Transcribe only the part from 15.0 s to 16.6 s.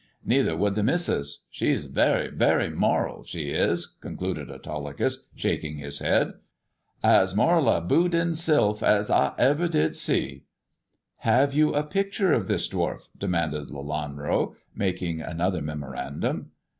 another memorandum.